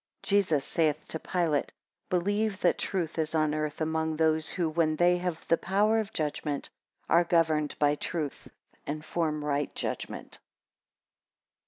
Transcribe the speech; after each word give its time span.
14 0.23 0.35
Jesus 0.39 0.65
saith 0.65 1.07
to 1.09 1.19
Pilate, 1.19 1.71
Believe 2.09 2.59
that 2.61 2.79
truth 2.79 3.19
is 3.19 3.35
on 3.35 3.53
earth 3.53 3.79
among 3.81 4.17
those, 4.17 4.49
who 4.49 4.67
when 4.67 4.95
they 4.95 5.19
have 5.19 5.47
the 5.47 5.59
power 5.59 5.99
of 5.99 6.11
judgment, 6.11 6.71
are 7.07 7.23
governed 7.23 7.77
by 7.77 7.93
truth, 7.93 8.47
and 8.87 9.05
form 9.05 9.45
right 9.45 9.75
judgment. 9.75 10.39